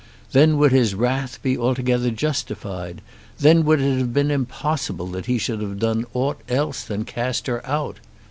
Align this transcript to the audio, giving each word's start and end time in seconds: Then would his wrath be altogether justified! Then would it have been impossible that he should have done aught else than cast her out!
Then 0.31 0.57
would 0.57 0.71
his 0.71 0.95
wrath 0.95 1.39
be 1.43 1.55
altogether 1.55 2.09
justified! 2.09 3.01
Then 3.37 3.63
would 3.65 3.79
it 3.79 3.99
have 3.99 4.11
been 4.11 4.31
impossible 4.31 5.05
that 5.09 5.27
he 5.27 5.37
should 5.37 5.61
have 5.61 5.77
done 5.77 6.07
aught 6.15 6.41
else 6.49 6.83
than 6.83 7.05
cast 7.05 7.45
her 7.45 7.63
out! 7.67 7.97